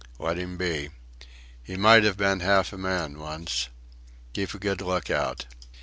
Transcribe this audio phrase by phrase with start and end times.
[0.17, 0.89] Let him be.
[1.61, 3.69] He might have been half a man once...
[4.33, 5.45] Keep a good look out."